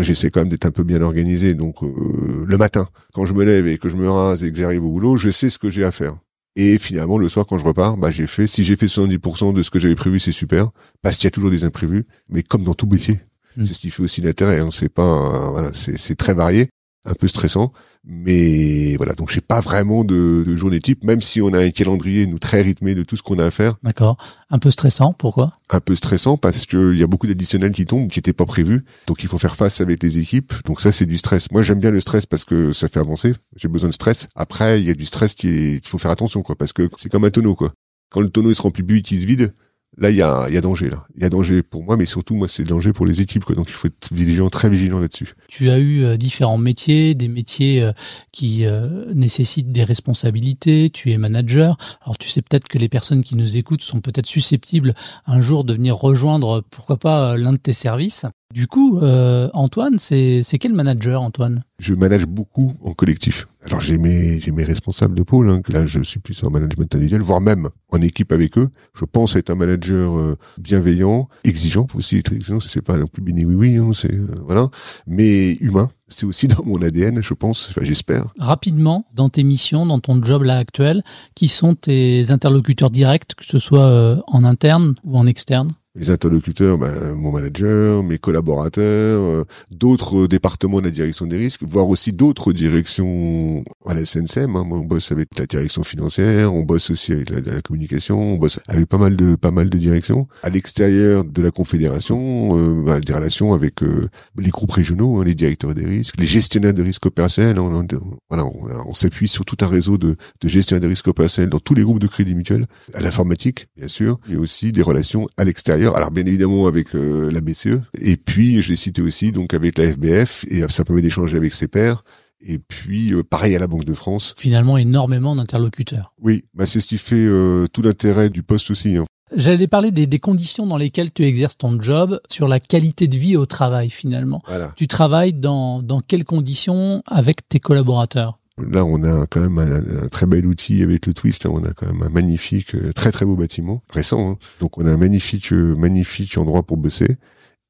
j'essaie 0.00 0.30
quand 0.30 0.40
même 0.40 0.48
d'être 0.48 0.66
un 0.66 0.70
peu 0.70 0.84
bien 0.84 1.02
organisé. 1.02 1.54
Donc 1.54 1.82
euh, 1.82 2.44
le 2.46 2.58
matin, 2.58 2.88
quand 3.14 3.26
je 3.26 3.34
me 3.34 3.44
lève 3.44 3.66
et 3.66 3.78
que 3.78 3.88
je 3.88 3.96
me 3.96 4.08
rase 4.08 4.44
et 4.44 4.52
que 4.52 4.58
j'arrive 4.58 4.84
au 4.84 4.90
boulot, 4.90 5.16
je 5.16 5.30
sais 5.30 5.50
ce 5.50 5.58
que 5.58 5.70
j'ai 5.70 5.84
à 5.84 5.90
faire. 5.90 6.16
Et 6.56 6.78
finalement, 6.78 7.18
le 7.18 7.28
soir, 7.28 7.46
quand 7.46 7.56
je 7.56 7.64
repars, 7.64 7.96
bah, 7.96 8.10
j'ai 8.10 8.26
fait, 8.26 8.46
si 8.46 8.64
j'ai 8.64 8.74
fait 8.74 8.86
70% 8.86 9.54
de 9.54 9.62
ce 9.62 9.70
que 9.70 9.78
j'avais 9.78 9.94
prévu, 9.94 10.18
c'est 10.18 10.32
super, 10.32 10.70
parce 11.02 11.16
qu'il 11.16 11.26
y 11.26 11.28
a 11.28 11.30
toujours 11.30 11.50
des 11.50 11.62
imprévus. 11.62 12.04
Mais 12.28 12.42
comme 12.42 12.64
dans 12.64 12.74
tout 12.74 12.86
métier, 12.86 13.20
mmh. 13.56 13.64
c'est 13.64 13.74
ce 13.74 13.80
qui 13.80 13.90
fait 13.90 14.02
aussi 14.02 14.20
l'intérêt. 14.22 14.58
Hein, 14.58 14.70
c'est 14.72 14.88
pas, 14.88 15.50
voilà, 15.50 15.70
c'est 15.72 16.16
très 16.16 16.34
varié 16.34 16.68
un 17.04 17.14
peu 17.14 17.28
stressant. 17.28 17.72
Mais 18.04 18.96
voilà, 18.96 19.14
donc 19.14 19.30
j'ai 19.30 19.40
pas 19.40 19.60
vraiment 19.60 20.04
de, 20.04 20.44
de, 20.46 20.56
journée 20.56 20.80
type, 20.80 21.04
même 21.04 21.20
si 21.20 21.40
on 21.42 21.52
a 21.52 21.58
un 21.58 21.70
calendrier 21.70 22.26
nous 22.26 22.38
très 22.38 22.62
rythmé 22.62 22.94
de 22.94 23.02
tout 23.02 23.16
ce 23.16 23.22
qu'on 23.22 23.38
a 23.38 23.44
à 23.44 23.50
faire. 23.50 23.74
D'accord. 23.82 24.16
Un 24.50 24.58
peu 24.58 24.70
stressant, 24.70 25.12
pourquoi? 25.12 25.52
Un 25.70 25.80
peu 25.80 25.94
stressant 25.94 26.36
parce 26.36 26.64
que 26.64 26.94
il 26.94 26.98
y 26.98 27.02
a 27.02 27.06
beaucoup 27.06 27.26
d'additionnels 27.26 27.72
qui 27.72 27.84
tombent, 27.84 28.08
qui 28.08 28.18
n'étaient 28.18 28.32
pas 28.32 28.46
prévus. 28.46 28.84
Donc 29.06 29.22
il 29.22 29.28
faut 29.28 29.38
faire 29.38 29.56
face 29.56 29.80
avec 29.80 30.02
les 30.02 30.18
équipes. 30.18 30.52
Donc 30.64 30.80
ça 30.80 30.92
c'est 30.92 31.06
du 31.06 31.18
stress. 31.18 31.50
Moi 31.50 31.62
j'aime 31.62 31.80
bien 31.80 31.90
le 31.90 32.00
stress 32.00 32.26
parce 32.26 32.44
que 32.44 32.72
ça 32.72 32.88
fait 32.88 33.00
avancer. 33.00 33.34
J'ai 33.56 33.68
besoin 33.68 33.88
de 33.88 33.94
stress. 33.94 34.28
Après 34.34 34.80
il 34.80 34.86
y 34.86 34.90
a 34.90 34.94
du 34.94 35.04
stress 35.04 35.34
qui 35.34 35.48
est, 35.48 35.74
il 35.84 35.88
faut 35.88 35.98
faire 35.98 36.10
attention 36.10 36.42
quoi, 36.42 36.56
parce 36.56 36.72
que 36.72 36.88
c'est 36.96 37.10
comme 37.10 37.24
un 37.24 37.30
tonneau 37.30 37.54
quoi. 37.54 37.72
Quand 38.10 38.20
le 38.20 38.30
tonneau 38.30 38.50
il 38.50 38.54
se 38.54 38.62
remplit 38.62 38.82
plus, 38.82 39.02
il 39.10 39.20
se 39.20 39.26
vide 39.26 39.54
là 39.98 40.10
il 40.10 40.16
y 40.16 40.22
a, 40.22 40.48
y 40.48 40.56
a 40.56 40.60
danger 40.60 40.90
là. 40.90 41.04
Il 41.16 41.22
y 41.22 41.26
a 41.26 41.28
danger 41.28 41.62
pour 41.62 41.82
moi, 41.82 41.96
mais 41.96 42.06
surtout 42.06 42.34
moi 42.34 42.48
c'est 42.48 42.64
danger 42.64 42.92
pour 42.92 43.06
les 43.06 43.20
équipes 43.20 43.44
quoi. 43.44 43.54
Donc 43.54 43.68
il 43.68 43.74
faut 43.74 43.88
être 43.88 44.12
vigilant, 44.12 44.48
très 44.48 44.70
vigilant 44.70 45.00
là-dessus. 45.00 45.34
Tu 45.48 45.70
as 45.70 45.78
eu 45.78 46.04
euh, 46.04 46.16
différents 46.16 46.58
métiers, 46.58 47.14
des 47.14 47.28
métiers 47.28 47.82
euh, 47.82 47.92
qui 48.32 48.64
euh, 48.64 49.12
nécessitent 49.14 49.72
des 49.72 49.84
responsabilités. 49.84 50.90
Tu 50.90 51.10
es 51.12 51.18
manager. 51.18 51.76
Alors 52.02 52.18
tu 52.18 52.28
sais 52.28 52.42
peut-être 52.42 52.68
que 52.68 52.78
les 52.78 52.88
personnes 52.88 53.22
qui 53.22 53.36
nous 53.36 53.56
écoutent 53.56 53.82
sont 53.82 54.00
peut-être 54.00 54.26
susceptibles 54.26 54.94
un 55.26 55.40
jour 55.40 55.64
de 55.64 55.74
venir 55.74 55.96
rejoindre, 55.96 56.62
pourquoi 56.70 56.96
pas 56.96 57.36
l'un 57.36 57.52
de 57.52 57.58
tes 57.58 57.72
services. 57.72 58.24
Du 58.54 58.66
coup, 58.66 58.98
euh, 59.00 59.50
Antoine, 59.52 59.98
c'est 59.98 60.42
quel 60.58 60.72
manager, 60.72 61.20
Antoine? 61.20 61.64
Je 61.78 61.94
manage 61.94 62.26
beaucoup 62.26 62.72
en 62.82 62.94
collectif. 62.94 63.46
Alors 63.62 63.82
j'ai 63.82 63.98
mes 63.98 64.40
responsables 64.64 65.14
de 65.14 65.22
pôle. 65.22 65.50
Hein, 65.50 65.60
que 65.60 65.70
là, 65.70 65.84
je 65.84 66.00
suis 66.00 66.18
plus 66.18 66.42
en 66.44 66.50
management 66.50 66.94
individuel, 66.94 67.20
voire 67.20 67.42
même 67.42 67.68
en 67.90 68.00
équipe 68.00 68.32
avec 68.32 68.56
eux. 68.56 68.70
Je 68.94 69.04
pense 69.04 69.36
être 69.36 69.50
un 69.50 69.54
manager 69.54 70.18
euh, 70.18 70.38
bienveillant, 70.56 71.28
exigeant. 71.44 71.86
Faut 71.90 71.98
aussi 71.98 72.16
être 72.16 72.32
exigeant. 72.32 72.58
C'est 72.58 72.80
pas 72.80 72.96
non 72.96 73.06
plus 73.06 73.20
béni 73.20 73.44
oui 73.44 73.54
oui. 73.54 73.76
Hein, 73.76 73.90
c'est 73.92 74.14
euh, 74.14 74.34
voilà, 74.46 74.70
mais 75.06 75.52
humain. 75.56 75.90
C'est 76.08 76.24
aussi 76.24 76.48
dans 76.48 76.64
mon 76.64 76.80
ADN, 76.80 77.22
je 77.22 77.34
pense. 77.34 77.68
Enfin, 77.68 77.82
j'espère. 77.84 78.32
Rapidement, 78.38 79.04
dans 79.14 79.28
tes 79.28 79.42
missions, 79.42 79.84
dans 79.84 80.00
ton 80.00 80.24
job 80.24 80.44
là 80.44 80.56
actuel, 80.56 81.04
qui 81.34 81.48
sont 81.48 81.74
tes 81.74 82.30
interlocuteurs 82.30 82.90
directs, 82.90 83.34
que 83.36 83.44
ce 83.44 83.58
soit 83.58 83.84
euh, 83.84 84.16
en 84.26 84.44
interne 84.44 84.94
ou 85.04 85.18
en 85.18 85.26
externe? 85.26 85.74
Les 85.98 86.10
interlocuteurs, 86.10 86.78
ben, 86.78 87.14
mon 87.14 87.32
manager, 87.32 88.02
mes 88.02 88.18
collaborateurs, 88.18 89.20
euh, 89.20 89.44
d'autres 89.70 90.26
départements 90.26 90.78
de 90.78 90.84
la 90.84 90.90
direction 90.90 91.26
des 91.26 91.36
risques, 91.36 91.62
voire 91.64 91.88
aussi 91.88 92.12
d'autres 92.12 92.52
directions 92.52 93.64
à 93.84 93.94
la 93.94 94.04
SNCM. 94.04 94.54
Hein. 94.54 94.64
on 94.70 94.80
bosse 94.80 95.10
avec 95.10 95.36
la 95.38 95.46
direction 95.46 95.82
financière, 95.82 96.54
on 96.54 96.62
bosse 96.62 96.90
aussi 96.90 97.12
avec 97.12 97.30
la, 97.30 97.40
la, 97.40 97.60
communication, 97.62 98.18
on 98.18 98.36
bosse 98.36 98.60
avec 98.68 98.86
pas 98.86 98.98
mal 98.98 99.16
de 99.16 99.34
pas 99.34 99.50
mal 99.50 99.68
de 99.68 99.76
directions. 99.76 100.28
À 100.42 100.50
l'extérieur 100.50 101.24
de 101.24 101.42
la 101.42 101.50
confédération, 101.50 102.56
euh, 102.56 102.84
ben, 102.84 103.00
des 103.00 103.12
relations 103.12 103.52
avec 103.52 103.82
euh, 103.82 104.08
les 104.38 104.50
groupes 104.50 104.72
régionaux, 104.72 105.18
hein, 105.18 105.24
les 105.24 105.34
directeurs 105.34 105.74
des 105.74 105.84
risques, 105.84 106.14
les 106.20 106.26
gestionnaires 106.26 106.74
de 106.74 106.82
risques 106.82 107.06
opérationnels. 107.06 107.58
On, 107.58 107.86
voilà, 108.28 108.44
on, 108.86 108.94
s'appuie 108.94 109.28
sur 109.28 109.44
tout 109.44 109.56
un 109.60 109.66
réseau 109.66 109.98
de, 109.98 110.16
de 110.40 110.48
gestionnaires 110.48 110.82
de 110.82 110.88
risques 110.88 111.08
opérationnels 111.08 111.50
dans 111.50 111.60
tous 111.60 111.74
les 111.74 111.82
groupes 111.82 111.98
de 111.98 112.06
crédit 112.06 112.34
mutuel, 112.34 112.66
à 112.94 113.00
l'informatique 113.00 113.68
bien 113.76 113.88
sûr, 113.88 114.18
et 114.30 114.36
aussi 114.36 114.72
des 114.72 114.82
relations 114.82 115.26
à 115.36 115.44
l'extérieur 115.44 115.87
alors 115.96 116.10
bien 116.10 116.26
évidemment 116.26 116.66
avec 116.66 116.94
euh, 116.94 117.30
la 117.30 117.40
BCE, 117.40 117.80
et 118.00 118.16
puis 118.16 118.60
je 118.62 118.70
l'ai 118.70 118.76
cité 118.76 119.02
aussi 119.02 119.32
donc 119.32 119.54
avec 119.54 119.78
la 119.78 119.92
FBF, 119.92 120.44
et 120.48 120.62
ça 120.68 120.84
permet 120.84 121.02
d'échanger 121.02 121.36
avec 121.36 121.52
ses 121.52 121.68
pairs. 121.68 122.02
Et 122.40 122.58
puis, 122.58 123.12
euh, 123.12 123.24
pareil 123.24 123.56
à 123.56 123.58
la 123.58 123.66
Banque 123.66 123.84
de 123.84 123.94
France. 123.94 124.34
Finalement, 124.38 124.78
énormément 124.78 125.34
d'interlocuteurs. 125.34 126.12
Oui, 126.20 126.44
bah 126.54 126.66
c'est 126.66 126.78
ce 126.78 126.86
qui 126.86 126.98
fait 126.98 127.16
euh, 127.16 127.66
tout 127.72 127.82
l'intérêt 127.82 128.30
du 128.30 128.44
poste 128.44 128.70
aussi. 128.70 128.96
Hein. 128.96 129.04
J'allais 129.34 129.66
parler 129.66 129.90
des, 129.90 130.06
des, 130.06 130.18
conditions 130.20 130.66
dans 130.66 130.76
lesquelles 130.76 131.12
tu 131.12 131.24
exerces 131.24 131.58
ton 131.58 131.80
job, 131.80 132.20
sur 132.30 132.48
la 132.48 132.60
qualité 132.60 133.08
de 133.08 133.18
vie 133.18 133.36
au 133.36 133.44
travail 133.44 133.90
finalement. 133.90 134.40
Voilà. 134.46 134.72
Tu 134.76 134.86
travailles 134.86 135.34
dans, 135.34 135.82
dans 135.82 136.00
quelles 136.00 136.24
conditions 136.24 137.02
avec 137.06 137.46
tes 137.48 137.60
collaborateurs? 137.60 138.38
Là, 138.58 138.84
on 138.84 139.02
a 139.04 139.26
quand 139.26 139.40
même 139.40 139.58
un, 139.58 140.08
très 140.08 140.26
bel 140.26 140.46
outil 140.46 140.82
avec 140.82 141.06
le 141.06 141.14
Twist. 141.14 141.46
Hein. 141.46 141.50
On 141.52 141.64
a 141.64 141.72
quand 141.72 141.86
même 141.86 142.02
un 142.02 142.08
magnifique, 142.08 142.74
euh, 142.74 142.92
très 142.92 143.12
très 143.12 143.24
beau 143.24 143.36
bâtiment, 143.36 143.82
récent. 143.90 144.30
Hein. 144.30 144.38
Donc, 144.60 144.78
on 144.78 144.86
a 144.86 144.92
un 144.92 144.96
magnifique, 144.96 145.52
euh, 145.52 145.74
magnifique 145.76 146.36
endroit 146.38 146.62
pour 146.62 146.76
bosser. 146.76 147.16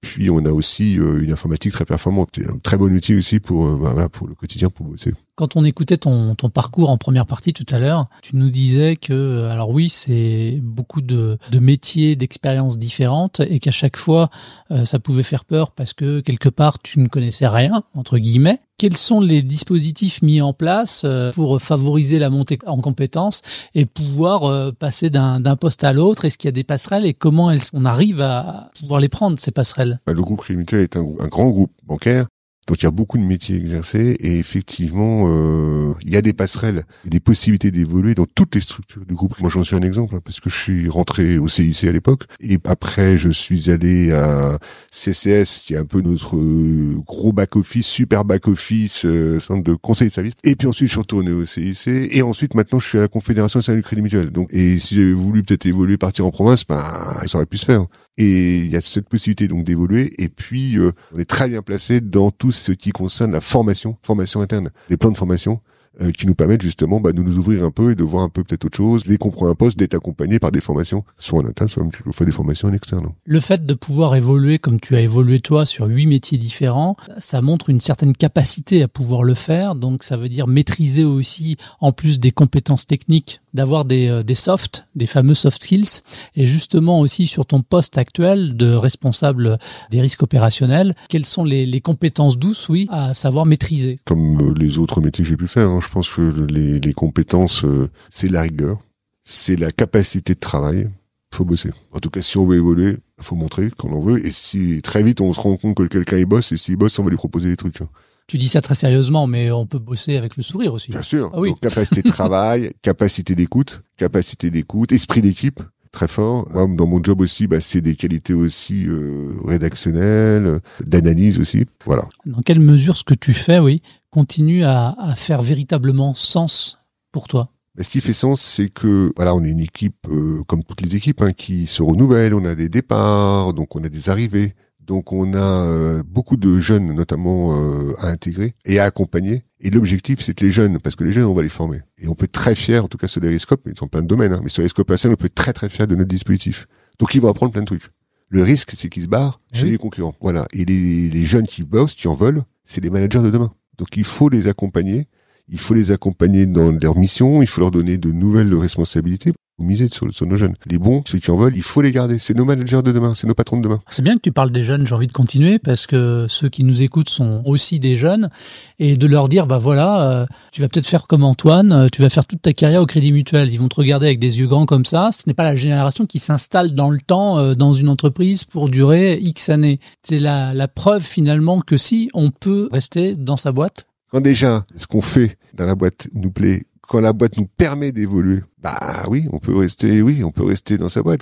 Puis, 0.00 0.30
on 0.30 0.44
a 0.44 0.50
aussi 0.50 0.98
euh, 0.98 1.22
une 1.22 1.32
informatique 1.32 1.72
très 1.72 1.84
performante. 1.84 2.38
un 2.38 2.58
très 2.58 2.76
bon 2.76 2.94
outil 2.94 3.16
aussi 3.16 3.40
pour, 3.40 3.66
bah, 3.76 3.92
voilà, 3.92 4.08
pour 4.08 4.28
le 4.28 4.34
quotidien, 4.34 4.70
pour 4.70 4.86
bosser. 4.86 5.12
Quand 5.38 5.54
on 5.54 5.64
écoutait 5.64 5.98
ton, 5.98 6.34
ton 6.34 6.50
parcours 6.50 6.90
en 6.90 6.98
première 6.98 7.24
partie 7.24 7.52
tout 7.52 7.64
à 7.70 7.78
l'heure, 7.78 8.08
tu 8.22 8.34
nous 8.34 8.48
disais 8.48 8.96
que, 8.96 9.48
alors 9.48 9.70
oui, 9.70 9.88
c'est 9.88 10.58
beaucoup 10.60 11.00
de, 11.00 11.38
de 11.52 11.58
métiers, 11.60 12.16
d'expériences 12.16 12.76
différentes 12.76 13.38
et 13.48 13.60
qu'à 13.60 13.70
chaque 13.70 13.96
fois, 13.96 14.30
euh, 14.72 14.84
ça 14.84 14.98
pouvait 14.98 15.22
faire 15.22 15.44
peur 15.44 15.70
parce 15.70 15.92
que 15.92 16.18
quelque 16.18 16.48
part, 16.48 16.80
tu 16.80 16.98
ne 16.98 17.06
connaissais 17.06 17.46
rien, 17.46 17.84
entre 17.94 18.18
guillemets. 18.18 18.58
Quels 18.78 18.96
sont 18.96 19.20
les 19.20 19.42
dispositifs 19.42 20.22
mis 20.22 20.40
en 20.40 20.52
place 20.52 21.02
euh, 21.04 21.30
pour 21.30 21.62
favoriser 21.62 22.18
la 22.18 22.30
montée 22.30 22.58
en 22.66 22.80
compétences 22.80 23.42
et 23.76 23.86
pouvoir 23.86 24.42
euh, 24.42 24.72
passer 24.72 25.08
d'un 25.08 25.40
poste 25.54 25.84
à 25.84 25.92
l'autre? 25.92 26.24
Est-ce 26.24 26.36
qu'il 26.36 26.48
y 26.48 26.50
a 26.50 26.52
des 26.52 26.64
passerelles 26.64 27.06
et 27.06 27.14
comment 27.14 27.52
on 27.72 27.84
arrive 27.84 28.20
à 28.22 28.72
pouvoir 28.80 28.98
les 28.98 29.08
prendre, 29.08 29.38
ces 29.38 29.52
passerelles? 29.52 30.00
Le 30.08 30.20
groupe 30.20 30.40
Crédit 30.40 30.58
Mutuel 30.58 30.80
est 30.80 30.96
un, 30.96 31.06
un 31.20 31.28
grand 31.28 31.48
groupe 31.48 31.70
bancaire 31.86 32.26
donc 32.68 32.82
il 32.82 32.84
y 32.84 32.86
a 32.86 32.90
beaucoup 32.90 33.16
de 33.16 33.22
métiers 33.22 33.56
exercés 33.56 34.16
et 34.20 34.38
effectivement 34.38 35.24
euh, 35.26 35.94
il 36.02 36.10
y 36.10 36.16
a 36.16 36.22
des 36.22 36.34
passerelles, 36.34 36.84
des 37.06 37.18
possibilités 37.18 37.70
d'évoluer 37.70 38.14
dans 38.14 38.26
toutes 38.26 38.54
les 38.54 38.60
structures 38.60 39.06
du 39.06 39.14
groupe. 39.14 39.40
Moi 39.40 39.48
j'en 39.48 39.64
suis 39.64 39.74
un 39.74 39.80
exemple 39.80 40.14
hein, 40.14 40.20
parce 40.22 40.38
que 40.38 40.50
je 40.50 40.56
suis 40.56 40.88
rentré 40.88 41.38
au 41.38 41.48
CIC 41.48 41.84
à 41.84 41.92
l'époque 41.92 42.24
et 42.40 42.58
après 42.64 43.16
je 43.16 43.30
suis 43.30 43.70
allé 43.70 44.12
à 44.12 44.58
CCS 44.92 45.64
qui 45.64 45.74
est 45.74 45.78
un 45.78 45.86
peu 45.86 46.02
notre 46.02 46.36
euh, 46.36 46.96
gros 47.06 47.32
back 47.32 47.56
office, 47.56 47.86
super 47.86 48.26
back 48.26 48.46
office, 48.48 49.06
euh, 49.06 49.40
centre 49.40 49.62
de 49.64 49.74
conseil 49.74 50.08
de 50.08 50.12
service. 50.12 50.34
Et 50.44 50.54
puis 50.54 50.68
ensuite 50.68 50.88
je 50.88 50.92
suis 50.92 51.00
retourné 51.00 51.32
au 51.32 51.46
CIC 51.46 51.88
et 51.88 52.20
ensuite 52.20 52.54
maintenant 52.54 52.80
je 52.80 52.86
suis 52.86 52.98
à 52.98 53.00
la 53.00 53.08
Confédération 53.08 53.60
nationale 53.60 53.80
du 53.80 53.86
crédit 53.86 54.02
mutuel. 54.02 54.30
Donc 54.30 54.52
et 54.52 54.78
si 54.78 54.94
j'avais 54.96 55.12
voulu 55.12 55.42
peut-être 55.42 55.64
évoluer, 55.64 55.96
partir 55.96 56.26
en 56.26 56.30
province, 56.30 56.66
ben 56.66 56.84
ça 57.26 57.38
aurait 57.38 57.46
pu 57.46 57.56
se 57.56 57.64
faire. 57.64 57.86
Et 58.18 58.58
il 58.58 58.70
y 58.70 58.76
a 58.76 58.82
cette 58.82 59.08
possibilité 59.08 59.48
donc 59.48 59.64
d'évoluer. 59.64 60.12
Et 60.18 60.28
puis, 60.28 60.76
euh, 60.76 60.92
on 61.14 61.18
est 61.18 61.24
très 61.24 61.48
bien 61.48 61.62
placé 61.62 62.00
dans 62.00 62.30
tout 62.30 62.52
ce 62.52 62.72
qui 62.72 62.90
concerne 62.90 63.32
la 63.32 63.40
formation, 63.40 63.96
formation 64.02 64.40
interne, 64.40 64.70
des 64.90 64.96
plans 64.96 65.12
de 65.12 65.16
formation 65.16 65.60
euh, 66.00 66.10
qui 66.12 66.26
nous 66.26 66.34
permettent 66.34 66.62
justement 66.62 67.00
bah, 67.00 67.12
de 67.12 67.22
nous 67.22 67.38
ouvrir 67.38 67.64
un 67.64 67.70
peu 67.70 67.90
et 67.90 67.94
de 67.94 68.04
voir 68.04 68.22
un 68.22 68.28
peu 68.28 68.44
peut-être 68.44 68.64
autre 68.64 68.76
chose, 68.76 69.04
dès 69.04 69.16
qu'on 69.16 69.30
prend 69.30 69.48
un 69.48 69.54
poste, 69.54 69.78
d'être 69.78 69.94
accompagné 69.94 70.38
par 70.38 70.52
des 70.52 70.60
formations, 70.60 71.04
soit 71.18 71.40
en 71.40 71.46
interne, 71.46 71.68
soit 71.68 71.82
même 71.82 71.92
quelquefois 71.92 72.26
des 72.26 72.32
formations 72.32 72.68
en 72.68 72.72
externe. 72.72 73.08
Le 73.24 73.40
fait 73.40 73.64
de 73.64 73.74
pouvoir 73.74 74.14
évoluer 74.16 74.58
comme 74.58 74.80
tu 74.80 74.96
as 74.96 75.00
évolué 75.00 75.40
toi 75.40 75.66
sur 75.66 75.86
huit 75.86 76.06
métiers 76.06 76.38
différents, 76.38 76.96
ça 77.18 77.42
montre 77.42 77.70
une 77.70 77.80
certaine 77.80 78.14
capacité 78.14 78.82
à 78.82 78.88
pouvoir 78.88 79.22
le 79.22 79.34
faire, 79.34 79.74
donc 79.74 80.02
ça 80.02 80.16
veut 80.16 80.28
dire 80.28 80.46
maîtriser 80.46 81.04
aussi, 81.04 81.56
en 81.80 81.92
plus 81.92 82.20
des 82.20 82.30
compétences 82.30 82.86
techniques, 82.86 83.40
d'avoir 83.54 83.84
des, 83.84 84.08
euh, 84.08 84.22
des 84.22 84.34
softs, 84.34 84.86
des 84.94 85.06
fameux 85.06 85.34
soft 85.34 85.62
skills, 85.62 86.02
et 86.36 86.46
justement 86.46 87.00
aussi 87.00 87.26
sur 87.26 87.46
ton 87.46 87.62
poste 87.62 87.98
actuel 87.98 88.56
de 88.56 88.72
responsable 88.72 89.58
des 89.90 90.00
risques 90.00 90.22
opérationnels, 90.22 90.94
quelles 91.08 91.26
sont 91.26 91.44
les, 91.44 91.66
les 91.66 91.80
compétences 91.80 92.38
douces, 92.38 92.68
oui, 92.68 92.86
à 92.90 93.14
savoir 93.14 93.46
maîtriser? 93.46 93.98
Comme 94.04 94.40
euh, 94.40 94.54
les 94.56 94.78
autres 94.78 95.00
métiers 95.00 95.24
que 95.24 95.28
j'ai 95.30 95.36
pu 95.36 95.46
faire, 95.46 95.68
hein, 95.68 95.80
je 95.82 95.87
pense 95.90 96.10
que 96.10 96.46
les, 96.50 96.80
les 96.80 96.92
compétences, 96.92 97.64
euh, 97.64 97.90
c'est 98.10 98.30
la 98.30 98.42
rigueur, 98.42 98.78
c'est 99.22 99.56
la 99.56 99.70
capacité 99.70 100.34
de 100.34 100.40
travail, 100.40 100.88
faut 101.32 101.44
bosser. 101.44 101.70
En 101.92 102.00
tout 102.00 102.10
cas, 102.10 102.22
si 102.22 102.38
on 102.38 102.44
veut 102.44 102.56
évoluer, 102.56 102.96
faut 103.20 103.36
montrer 103.36 103.70
qu'on 103.70 103.92
en 103.92 104.00
veut, 104.00 104.24
et 104.24 104.32
si 104.32 104.80
très 104.82 105.02
vite 105.02 105.20
on 105.20 105.32
se 105.32 105.40
rend 105.40 105.56
compte 105.56 105.76
que 105.76 105.84
quelqu'un 105.84 106.18
il 106.18 106.26
bosse, 106.26 106.52
et 106.52 106.56
s'il 106.56 106.76
bosse, 106.76 106.98
on 106.98 107.04
va 107.04 107.10
lui 107.10 107.16
proposer 107.16 107.48
des 107.48 107.56
trucs. 107.56 107.78
Tu 108.26 108.36
dis 108.36 108.48
ça 108.48 108.60
très 108.60 108.74
sérieusement, 108.74 109.26
mais 109.26 109.50
on 109.50 109.66
peut 109.66 109.78
bosser 109.78 110.16
avec 110.16 110.36
le 110.36 110.42
sourire 110.42 110.74
aussi. 110.74 110.90
Bien 110.90 111.02
sûr. 111.02 111.30
Ah 111.32 111.40
oui. 111.40 111.50
Donc, 111.50 111.60
capacité 111.60 112.02
de 112.02 112.08
travail, 112.08 112.72
capacité 112.82 113.34
d'écoute, 113.34 113.82
capacité 113.96 114.50
d'écoute, 114.50 114.92
esprit 114.92 115.22
d'équipe 115.22 115.60
très 115.90 116.08
fort. 116.08 116.46
Moi, 116.52 116.66
dans 116.76 116.86
mon 116.86 117.02
job 117.02 117.22
aussi, 117.22 117.46
bah, 117.46 117.60
c'est 117.60 117.80
des 117.80 117.96
qualités 117.96 118.34
aussi 118.34 118.86
euh, 118.86 119.32
rédactionnelles, 119.46 120.60
d'analyse 120.84 121.38
aussi. 121.40 121.64
Voilà. 121.86 122.04
Dans 122.26 122.42
quelle 122.42 122.60
mesure 122.60 122.96
ce 122.96 123.04
que 123.04 123.14
tu 123.14 123.32
fais, 123.32 123.58
oui, 123.58 123.82
continue 124.10 124.64
à, 124.64 124.94
à 124.98 125.14
faire 125.14 125.42
véritablement 125.42 126.14
sens 126.14 126.78
pour 127.12 127.28
toi 127.28 127.50
ce 127.80 127.88
qui 127.88 128.00
fait 128.00 128.12
sens, 128.12 128.40
c'est 128.40 128.68
que 128.68 129.12
voilà, 129.16 129.34
on 129.34 129.44
est 129.44 129.50
une 129.50 129.60
équipe 129.60 130.06
euh, 130.10 130.42
comme 130.46 130.64
toutes 130.64 130.80
les 130.80 130.96
équipes 130.96 131.22
hein, 131.22 131.32
qui 131.32 131.66
se 131.66 131.82
renouvelle. 131.82 132.34
On 132.34 132.44
a 132.44 132.54
des 132.54 132.68
départs, 132.68 133.54
donc 133.54 133.76
on 133.76 133.84
a 133.84 133.88
des 133.88 134.10
arrivées. 134.10 134.54
Donc 134.80 135.12
on 135.12 135.34
a 135.34 135.38
euh, 135.38 136.02
beaucoup 136.04 136.36
de 136.36 136.58
jeunes 136.60 136.94
notamment 136.94 137.54
euh, 137.56 137.94
à 137.98 138.08
intégrer 138.08 138.54
et 138.64 138.78
à 138.78 138.84
accompagner. 138.84 139.44
Et 139.60 139.70
l'objectif, 139.70 140.20
c'est 140.22 140.34
que 140.34 140.44
les 140.44 140.50
jeunes, 140.50 140.78
parce 140.78 140.96
que 140.96 141.04
les 141.04 141.12
jeunes, 141.12 141.26
on 141.26 141.34
va 141.34 141.42
les 141.42 141.48
former. 141.48 141.82
Et 141.98 142.08
on 142.08 142.14
peut 142.14 142.24
être 142.24 142.32
très 142.32 142.54
fiers, 142.54 142.78
en 142.78 142.88
tout 142.88 142.96
cas 142.96 143.08
sur 143.08 143.20
les 143.20 143.28
risques, 143.28 143.50
ils 143.66 143.78
sont 143.78 143.88
plein 143.88 144.02
de 144.02 144.06
domaines, 144.06 144.32
hein, 144.32 144.40
mais 144.42 144.48
sur 144.48 144.62
les 144.62 144.66
risques 144.66 144.78
on 144.78 144.84
peut 144.84 144.94
être 145.26 145.34
très 145.34 145.52
très 145.52 145.68
fiers 145.68 145.86
de 145.86 145.94
notre 145.94 146.08
dispositif. 146.08 146.66
Donc 146.98 147.14
ils 147.14 147.20
vont 147.20 147.28
apprendre 147.28 147.52
plein 147.52 147.62
de 147.62 147.66
trucs. 147.66 147.90
Le 148.30 148.42
risque, 148.42 148.72
c'est 148.74 148.88
qu'ils 148.88 149.04
se 149.04 149.08
barrent 149.08 149.40
chez 149.52 149.70
les 149.70 149.78
concurrents. 149.78 150.14
Voilà. 150.20 150.46
Et 150.52 150.66
les, 150.66 151.08
les 151.08 151.24
jeunes 151.24 151.46
qui 151.46 151.62
bossent, 151.62 151.94
qui 151.94 152.08
en 152.08 152.14
veulent, 152.14 152.42
c'est 152.62 152.82
les 152.82 152.90
managers 152.90 153.22
de 153.22 153.30
demain. 153.30 153.50
Donc 153.78 153.96
il 153.96 154.04
faut 154.04 154.28
les 154.28 154.48
accompagner. 154.48 155.06
Il 155.48 155.58
faut 155.58 155.74
les 155.74 155.90
accompagner 155.92 156.46
dans 156.46 156.70
leur 156.70 156.96
mission. 156.96 157.40
Il 157.40 157.48
faut 157.48 157.60
leur 157.60 157.70
donner 157.70 157.96
de 157.96 158.12
nouvelles 158.12 158.54
responsabilités 158.54 159.32
miser 159.58 159.88
sur, 159.88 160.12
sur, 160.12 160.26
nos 160.26 160.36
jeunes. 160.36 160.54
Les 160.66 160.78
bons, 160.78 161.02
ceux 161.06 161.18
qui 161.18 161.30
en 161.30 161.36
veulent, 161.36 161.56
il 161.56 161.62
faut 161.62 161.82
les 161.82 161.92
garder. 161.92 162.18
C'est 162.18 162.36
nos 162.36 162.44
managers 162.44 162.82
de 162.82 162.92
demain, 162.92 163.14
c'est 163.14 163.26
nos 163.26 163.34
patrons 163.34 163.56
de 163.56 163.62
demain. 163.62 163.80
C'est 163.90 164.02
bien 164.02 164.16
que 164.16 164.22
tu 164.22 164.32
parles 164.32 164.50
des 164.50 164.62
jeunes, 164.62 164.86
j'ai 164.86 164.94
envie 164.94 165.06
de 165.06 165.12
continuer 165.12 165.58
parce 165.58 165.86
que 165.86 166.26
ceux 166.28 166.48
qui 166.48 166.64
nous 166.64 166.82
écoutent 166.82 167.10
sont 167.10 167.42
aussi 167.46 167.80
des 167.80 167.96
jeunes 167.96 168.30
et 168.78 168.96
de 168.96 169.06
leur 169.06 169.28
dire, 169.28 169.46
bah 169.46 169.58
voilà, 169.58 170.10
euh, 170.10 170.26
tu 170.52 170.60
vas 170.60 170.68
peut-être 170.68 170.86
faire 170.86 171.06
comme 171.06 171.24
Antoine, 171.24 171.72
euh, 171.72 171.88
tu 171.90 172.02
vas 172.02 172.10
faire 172.10 172.26
toute 172.26 172.42
ta 172.42 172.52
carrière 172.52 172.82
au 172.82 172.86
Crédit 172.86 173.12
Mutuel. 173.12 173.50
Ils 173.50 173.58
vont 173.58 173.68
te 173.68 173.76
regarder 173.76 174.06
avec 174.06 174.18
des 174.18 174.38
yeux 174.38 174.46
grands 174.46 174.66
comme 174.66 174.84
ça. 174.84 175.10
Ce 175.12 175.22
n'est 175.26 175.34
pas 175.34 175.44
la 175.44 175.56
génération 175.56 176.06
qui 176.06 176.18
s'installe 176.18 176.74
dans 176.74 176.90
le 176.90 177.00
temps 177.00 177.38
euh, 177.38 177.54
dans 177.54 177.72
une 177.72 177.88
entreprise 177.88 178.44
pour 178.44 178.68
durer 178.68 179.18
X 179.20 179.48
années. 179.48 179.80
C'est 180.02 180.18
la, 180.18 180.54
la 180.54 180.68
preuve 180.68 181.02
finalement 181.02 181.60
que 181.60 181.76
si 181.76 182.08
on 182.14 182.30
peut 182.30 182.68
rester 182.72 183.14
dans 183.14 183.36
sa 183.36 183.52
boîte, 183.52 183.86
quand 184.10 184.20
déjà 184.22 184.64
ce 184.74 184.86
qu'on 184.86 185.02
fait 185.02 185.36
dans 185.54 185.66
la 185.66 185.74
boîte 185.74 186.08
nous 186.14 186.30
plaît, 186.30 186.64
quand 186.88 187.00
la 187.00 187.12
boîte 187.12 187.36
nous 187.36 187.46
permet 187.46 187.92
d'évoluer, 187.92 188.40
bah 188.60 189.04
oui, 189.08 189.28
on 189.32 189.38
peut 189.38 189.56
rester, 189.56 190.02
oui, 190.02 190.24
on 190.24 190.32
peut 190.32 190.44
rester 190.44 190.78
dans 190.78 190.88
sa 190.88 191.02
boîte. 191.02 191.20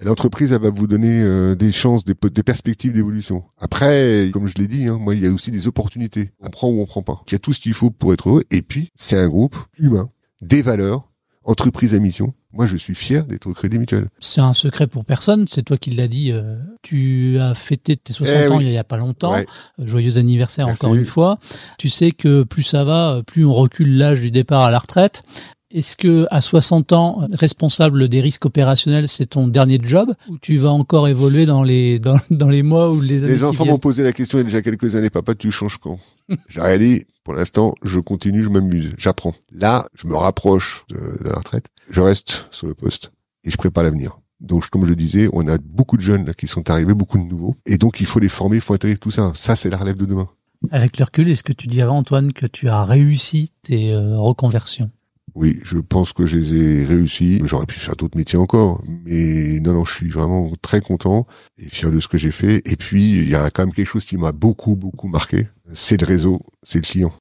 L'entreprise, 0.00 0.52
elle 0.52 0.62
va 0.62 0.70
vous 0.70 0.86
donner 0.86 1.22
euh, 1.22 1.56
des 1.56 1.72
chances, 1.72 2.04
des, 2.04 2.14
perspectives 2.14 2.92
d'évolution. 2.92 3.42
Après, 3.58 4.30
comme 4.32 4.46
je 4.46 4.54
l'ai 4.54 4.68
dit, 4.68 4.86
hein, 4.86 4.96
moi, 4.96 5.16
il 5.16 5.24
y 5.24 5.26
a 5.26 5.30
aussi 5.30 5.50
des 5.50 5.66
opportunités. 5.66 6.30
On 6.38 6.50
prend 6.50 6.68
ou 6.68 6.80
on 6.80 6.86
prend 6.86 7.02
pas. 7.02 7.20
Il 7.26 7.32
y 7.32 7.34
a 7.34 7.40
tout 7.40 7.52
ce 7.52 7.58
qu'il 7.58 7.74
faut 7.74 7.90
pour 7.90 8.12
être 8.12 8.28
heureux. 8.28 8.44
Et 8.52 8.62
puis, 8.62 8.90
c'est 8.94 9.18
un 9.18 9.28
groupe 9.28 9.56
humain, 9.76 10.08
des 10.40 10.62
valeurs, 10.62 11.10
entreprise 11.42 11.94
à 11.94 11.98
mission. 11.98 12.32
Moi, 12.54 12.64
je 12.64 12.76
suis 12.76 12.94
fier 12.94 13.24
d'être 13.24 13.46
au 13.46 13.52
Crédit 13.52 13.78
Mutuel. 13.78 14.08
C'est 14.20 14.40
un 14.40 14.54
secret 14.54 14.86
pour 14.86 15.04
personne. 15.04 15.46
C'est 15.48 15.62
toi 15.62 15.76
qui 15.76 15.90
l'as 15.90 16.08
dit. 16.08 16.32
Euh, 16.32 16.56
tu 16.82 17.38
as 17.38 17.54
fêté 17.54 17.96
tes 17.96 18.14
60 18.14 18.36
eh 18.36 18.48
ans 18.48 18.60
il 18.60 18.70
y 18.70 18.78
a 18.78 18.84
pas 18.84 18.96
longtemps. 18.96 19.34
Euh, 19.34 19.44
joyeux 19.78 20.16
anniversaire 20.16 20.66
encore 20.66 20.94
une 20.94 21.04
fois. 21.04 21.38
Tu 21.78 21.90
sais 21.90 22.10
que 22.10 22.44
plus 22.44 22.62
ça 22.62 22.84
va, 22.84 23.22
plus 23.26 23.44
on 23.44 23.52
recule 23.52 23.98
l'âge 23.98 24.20
du 24.20 24.30
départ 24.30 24.62
à 24.62 24.70
la 24.70 24.78
retraite. 24.78 25.22
Est-ce 25.70 25.96
que 25.96 26.26
à 26.30 26.40
60 26.40 26.92
ans, 26.92 27.26
responsable 27.32 28.08
des 28.08 28.20
risques 28.20 28.46
opérationnels, 28.46 29.08
c'est 29.08 29.26
ton 29.26 29.48
dernier 29.48 29.78
job 29.82 30.14
ou 30.28 30.38
tu 30.38 30.56
vas 30.56 30.70
encore 30.70 31.08
évoluer 31.08 31.44
dans 31.44 31.62
les 31.62 31.98
dans, 31.98 32.18
dans 32.30 32.48
les 32.48 32.62
mois 32.62 32.92
ou 32.92 33.00
les 33.00 33.18
années 33.18 33.28
Les 33.28 33.44
enfants 33.44 33.66
m'ont 33.66 33.78
posé 33.78 34.02
la 34.02 34.12
question 34.12 34.38
il 34.38 34.40
y 34.40 34.42
a 34.42 34.44
déjà 34.44 34.62
quelques 34.62 34.96
années, 34.96 35.10
papa, 35.10 35.34
tu 35.34 35.50
changes 35.50 35.78
quand? 35.78 35.98
J'ai 36.48 36.60
rien 36.60 36.78
dit. 36.78 37.04
Pour 37.22 37.34
l'instant, 37.34 37.74
je 37.82 38.00
continue, 38.00 38.42
je 38.42 38.48
m'amuse, 38.48 38.94
j'apprends. 38.96 39.34
Là, 39.52 39.84
je 39.94 40.06
me 40.06 40.16
rapproche 40.16 40.86
de, 40.88 40.94
de, 40.94 41.28
la 41.28 41.36
retraite, 41.36 41.66
je 41.90 42.00
reste 42.00 42.46
sur 42.50 42.66
le 42.66 42.74
poste 42.74 43.12
et 43.44 43.50
je 43.50 43.56
prépare 43.58 43.84
l'avenir. 43.84 44.18
Donc, 44.40 44.66
comme 44.70 44.84
je 44.84 44.90
le 44.90 44.96
disais, 44.96 45.28
on 45.34 45.46
a 45.46 45.58
beaucoup 45.58 45.98
de 45.98 46.02
jeunes 46.02 46.24
là, 46.24 46.32
qui 46.32 46.46
sont 46.46 46.70
arrivés, 46.70 46.94
beaucoup 46.94 47.18
de 47.18 47.24
nouveaux, 47.24 47.56
et 47.66 47.76
donc 47.76 48.00
il 48.00 48.06
faut 48.06 48.20
les 48.20 48.30
former, 48.30 48.56
il 48.56 48.62
faut 48.62 48.72
intégrer 48.72 48.96
tout 48.96 49.10
ça. 49.10 49.32
Ça, 49.34 49.56
c'est 49.56 49.68
la 49.68 49.76
relève 49.76 49.98
de 49.98 50.06
demain. 50.06 50.28
Avec 50.70 50.98
le 50.98 51.04
recul, 51.04 51.28
est-ce 51.28 51.42
que 51.42 51.52
tu 51.52 51.66
dirais, 51.66 51.90
Antoine, 51.90 52.32
que 52.32 52.46
tu 52.46 52.68
as 52.68 52.82
réussi 52.84 53.52
tes 53.62 53.92
euh, 53.92 54.18
reconversions? 54.18 54.90
Oui, 55.38 55.60
je 55.62 55.78
pense 55.78 56.12
que 56.12 56.26
je 56.26 56.36
les 56.36 56.54
ai 56.56 56.84
réussis. 56.84 57.40
J'aurais 57.44 57.66
pu 57.66 57.78
faire 57.78 57.94
d'autres 57.94 58.18
métiers 58.18 58.38
encore, 58.38 58.82
mais 59.04 59.60
non, 59.60 59.72
non, 59.72 59.84
je 59.84 59.94
suis 59.94 60.10
vraiment 60.10 60.50
très 60.62 60.80
content 60.80 61.28
et 61.58 61.68
fier 61.68 61.92
de 61.92 62.00
ce 62.00 62.08
que 62.08 62.18
j'ai 62.18 62.32
fait. 62.32 62.60
Et 62.68 62.74
puis, 62.74 63.18
il 63.18 63.28
y 63.28 63.36
a 63.36 63.48
quand 63.50 63.64
même 63.64 63.72
quelque 63.72 63.86
chose 63.86 64.04
qui 64.04 64.16
m'a 64.16 64.32
beaucoup, 64.32 64.74
beaucoup 64.74 65.06
marqué. 65.06 65.46
C'est 65.74 66.00
le 66.00 66.06
réseau, 66.06 66.40
c'est 66.64 66.78
le 66.78 66.82
client. 66.82 67.12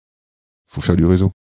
Faut 0.68 0.82
faire 0.82 0.96
du 0.96 1.06
réseau. 1.06 1.32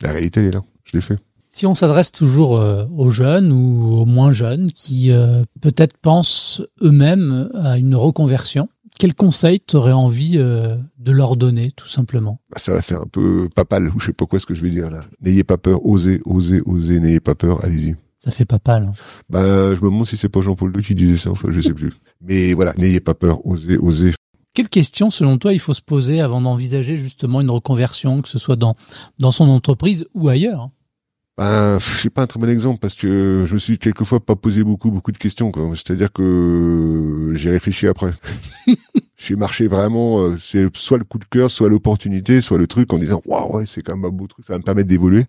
La 0.00 0.12
réalité, 0.12 0.40
est 0.40 0.52
là. 0.52 0.62
Je 0.84 0.96
l'ai 0.96 1.02
fait. 1.02 1.18
Si 1.50 1.66
on 1.66 1.74
s'adresse 1.74 2.12
toujours 2.12 2.60
euh, 2.60 2.86
aux 2.96 3.10
jeunes 3.10 3.52
ou 3.52 3.98
aux 3.98 4.06
moins 4.06 4.32
jeunes 4.32 4.72
qui 4.72 5.10
euh, 5.10 5.44
peut-être 5.60 5.98
pensent 5.98 6.62
eux-mêmes 6.80 7.50
à 7.52 7.76
une 7.76 7.94
reconversion, 7.94 8.70
quel 8.98 9.14
conseil 9.14 9.60
t'aurais 9.60 9.92
envie 9.92 10.38
euh, 10.38 10.76
de 10.98 11.12
leur 11.12 11.36
donner, 11.36 11.70
tout 11.70 11.88
simplement? 11.88 12.40
Bah, 12.50 12.58
Ça 12.58 12.72
va 12.72 12.82
faire 12.82 13.02
un 13.02 13.06
peu 13.06 13.48
papal, 13.54 13.88
ou 13.94 13.98
je 14.00 14.06
sais 14.06 14.12
pas 14.12 14.26
quoi 14.26 14.38
ce 14.38 14.46
que 14.46 14.54
je 14.54 14.62
vais 14.62 14.70
dire 14.70 14.90
là. 14.90 15.00
N'ayez 15.20 15.44
pas 15.44 15.58
peur, 15.58 15.84
osez, 15.84 16.20
osez, 16.24 16.62
osez, 16.66 17.00
n'ayez 17.00 17.20
pas 17.20 17.34
peur, 17.34 17.64
allez-y. 17.64 17.96
Ça 18.18 18.30
fait 18.30 18.44
papal. 18.44 18.84
Hein. 18.84 18.92
Bah, 19.28 19.74
je 19.74 19.80
me 19.80 19.90
demande 19.90 20.06
si 20.06 20.16
c'est 20.16 20.28
pas 20.28 20.40
Jean-Paul 20.40 20.72
II 20.74 20.82
qui 20.82 20.94
disait 20.94 21.16
ça, 21.18 21.30
enfin, 21.30 21.48
je 21.50 21.60
sais 21.60 21.74
plus. 21.74 21.92
Mais 22.20 22.54
voilà, 22.54 22.72
n'ayez 22.78 23.00
pas 23.00 23.14
peur, 23.14 23.46
osez, 23.46 23.76
osez. 23.78 24.14
Quelles 24.54 24.70
questions, 24.70 25.10
selon 25.10 25.36
toi, 25.36 25.52
il 25.52 25.60
faut 25.60 25.74
se 25.74 25.82
poser 25.82 26.22
avant 26.22 26.40
d'envisager 26.40 26.96
justement 26.96 27.42
une 27.42 27.50
reconversion, 27.50 28.22
que 28.22 28.28
ce 28.28 28.38
soit 28.38 28.56
dans, 28.56 28.74
dans 29.18 29.30
son 29.30 29.48
entreprise 29.48 30.06
ou 30.14 30.28
ailleurs? 30.30 30.70
Ben, 31.38 31.78
je 31.78 31.98
suis 31.98 32.08
pas 32.08 32.22
un 32.22 32.26
très 32.26 32.40
bon 32.40 32.48
exemple 32.48 32.78
parce 32.78 32.94
que 32.94 33.44
je 33.46 33.52
me 33.52 33.58
suis 33.58 33.78
quelquefois 33.78 34.20
pas 34.20 34.36
posé 34.36 34.64
beaucoup 34.64 34.90
beaucoup 34.90 35.12
de 35.12 35.18
questions. 35.18 35.52
C'est-à-dire 35.74 36.12
que 36.12 37.32
j'ai 37.34 37.50
réfléchi 37.50 37.86
après. 37.86 38.10
j'ai 39.16 39.36
marché 39.36 39.68
vraiment. 39.68 40.20
Euh, 40.20 40.36
c'est 40.38 40.74
soit 40.74 40.96
le 40.96 41.04
coup 41.04 41.18
de 41.18 41.26
cœur, 41.26 41.50
soit 41.50 41.68
l'opportunité, 41.68 42.40
soit 42.40 42.56
le 42.56 42.66
truc 42.66 42.92
en 42.92 42.96
disant 42.96 43.20
waouh 43.26 43.56
ouais 43.56 43.66
c'est 43.66 43.82
quand 43.82 43.96
même 43.96 44.06
un 44.06 44.10
beau 44.10 44.26
truc, 44.26 44.46
ça 44.46 44.54
va 44.54 44.58
me 44.58 44.64
permettre 44.64 44.88
d'évoluer. 44.88 45.24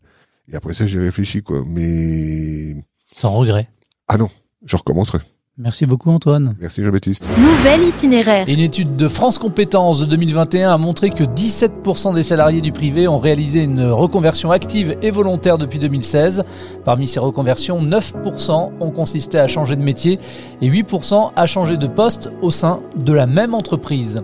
Et 0.50 0.56
après 0.56 0.74
ça 0.74 0.86
j'ai 0.86 1.00
réfléchi 1.00 1.44
quoi. 1.44 1.64
Mais 1.66 2.76
sans 3.12 3.32
regret. 3.32 3.70
Ah 4.08 4.18
non, 4.18 4.30
je 4.66 4.78
recommencerai. 4.78 5.20
Merci 5.60 5.88
beaucoup 5.88 6.12
Antoine. 6.12 6.56
Merci 6.62 6.84
Jean-Baptiste. 6.84 7.28
Nouvel 7.36 7.88
itinéraire. 7.88 8.46
Une 8.48 8.60
étude 8.60 8.96
de 8.96 9.08
France 9.08 9.40
Compétences 9.40 10.00
de 10.00 10.06
2021 10.06 10.72
a 10.72 10.78
montré 10.78 11.10
que 11.10 11.24
17% 11.24 12.14
des 12.14 12.22
salariés 12.22 12.62
du 12.62 12.72
privé 12.72 13.08
ont 13.08 13.18
réalisé 13.18 13.62
une 13.62 13.82
reconversion 13.82 14.52
active 14.52 14.96
et 15.02 15.10
volontaire 15.10 15.58
depuis 15.58 15.80
2016. 15.80 16.44
Parmi 16.86 17.08
ces 17.08 17.20
reconversions, 17.20 17.82
9% 17.82 18.70
ont 18.80 18.92
consisté 18.92 19.40
à 19.40 19.48
changer 19.48 19.76
de 19.76 19.82
métier 19.82 20.20
et 20.62 20.70
8% 20.70 21.32
à 21.36 21.46
changer 21.48 21.78
de 21.78 21.88
poste 21.88 22.30
au 22.44 22.52
sein 22.52 22.82
de 22.96 23.14
la 23.14 23.26
même 23.26 23.56
entreprise. 23.56 24.22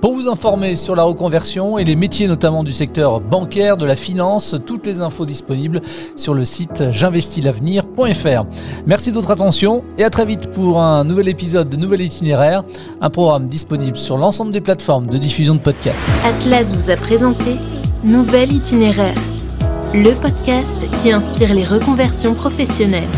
Pour 0.00 0.12
vous 0.12 0.28
informer 0.28 0.76
sur 0.76 0.94
la 0.94 1.02
reconversion 1.02 1.78
et 1.78 1.84
les 1.84 1.96
métiers 1.96 2.28
notamment 2.28 2.62
du 2.62 2.72
secteur 2.72 3.20
bancaire, 3.20 3.76
de 3.76 3.86
la 3.86 3.96
finance, 3.96 4.54
toutes 4.64 4.86
les 4.86 5.00
infos 5.00 5.26
disponibles 5.26 5.82
sur 6.14 6.32
le 6.32 6.44
site 6.44 6.92
j'investilavenir.fr. 6.92 8.46
Merci 8.86 9.10
de 9.10 9.14
votre 9.16 9.32
attention 9.32 9.82
et 9.98 10.04
à 10.04 10.10
très 10.10 10.26
vite 10.26 10.52
un 10.80 11.04
nouvel 11.04 11.28
épisode 11.28 11.68
de 11.68 11.76
Nouvel 11.76 12.02
Itinéraire, 12.02 12.62
un 13.00 13.10
programme 13.10 13.46
disponible 13.46 13.96
sur 13.96 14.16
l'ensemble 14.16 14.52
des 14.52 14.60
plateformes 14.60 15.06
de 15.06 15.18
diffusion 15.18 15.54
de 15.54 15.60
podcasts. 15.60 16.10
Atlas 16.24 16.72
vous 16.74 16.90
a 16.90 16.96
présenté 16.96 17.56
Nouvel 18.04 18.52
Itinéraire, 18.52 19.14
le 19.94 20.12
podcast 20.12 20.86
qui 21.00 21.12
inspire 21.12 21.54
les 21.54 21.64
reconversions 21.64 22.34
professionnelles. 22.34 23.08